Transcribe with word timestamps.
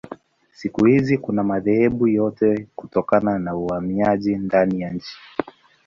Siku 0.51 0.85
hizi 0.85 1.17
kuna 1.17 1.43
madhehebu 1.43 2.07
yote 2.07 2.67
kutokana 2.75 3.39
na 3.39 3.55
uhamiaji 3.55 4.35
ndani 4.35 4.81
ya 4.81 4.89
nchi. 4.93 5.17